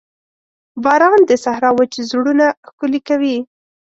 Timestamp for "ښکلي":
2.67-2.99